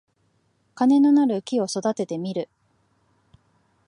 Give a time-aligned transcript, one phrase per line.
[0.73, 2.49] 金のなる木を育ててみる